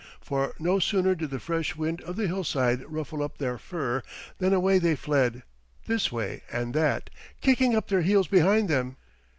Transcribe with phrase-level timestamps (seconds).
[0.19, 4.01] For no sooner did the fresh wind of the hillside ruffle up their fur
[4.39, 5.43] than away they fled,
[5.85, 8.97] this way and that, kicking up their heels behind them.